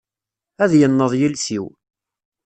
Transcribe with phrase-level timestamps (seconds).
[0.63, 1.65] Ad yenneḍ yiles-iw.